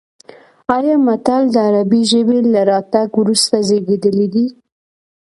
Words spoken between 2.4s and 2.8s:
له